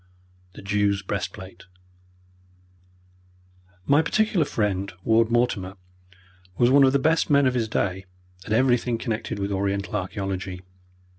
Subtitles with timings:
[0.53, 1.65] The Jew's Breastplate
[3.85, 5.75] My particular friend, Ward Mortimer,
[6.57, 8.05] was one of the best men of his day
[8.43, 10.63] at everything connected with Oriental archaeology.